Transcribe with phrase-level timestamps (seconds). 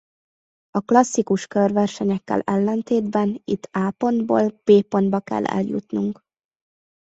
[0.71, 6.21] A klasszikus körversenyekkel ellentétben itt A pontból B pontba kell eljutnunk.